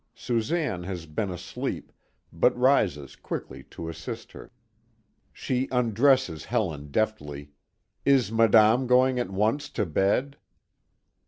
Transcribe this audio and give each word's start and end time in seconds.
Susanne 0.15 0.81
has 0.81 1.05
been 1.05 1.29
asleep, 1.29 1.91
but 2.33 2.57
rises 2.57 3.15
quickly 3.15 3.61
to 3.61 3.87
assist 3.87 4.31
her. 4.31 4.51
She 5.31 5.67
undresses 5.69 6.45
Helen 6.45 6.89
deftly: 6.89 7.51
"Is 8.03 8.31
Madame 8.31 8.87
going 8.87 9.19
at 9.19 9.29
once 9.29 9.69
to 9.69 9.85
bed?" 9.85 10.37